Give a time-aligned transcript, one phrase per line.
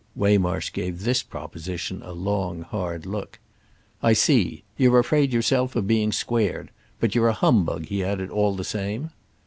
[0.15, 3.37] Waymarsh gave this proposition a long hard look.
[4.01, 4.63] "I see.
[4.75, 6.71] You're afraid yourself of being squared.
[6.99, 9.11] But you're a humbug," he added, "all the same."